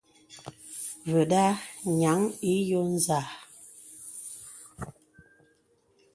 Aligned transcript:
Və̀da 1.11 1.43
nyaŋ 1.99 2.19
ǐ 2.51 2.53
yo 2.69 2.81
nzâ. 2.93 3.19